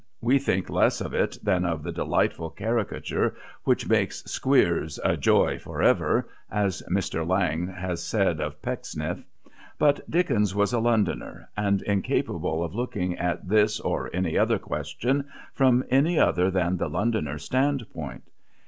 [0.19, 5.59] We think less of it than of the delightful caricature, which makes Squeers "a joy
[5.59, 7.23] for ever," as Mr.
[7.23, 9.23] Lang has said of Pecksniff.
[9.77, 15.27] But Dickens was a Londoner, and incapable of looking at this or any other question
[15.53, 18.23] from any other than the Londoner's standpoint.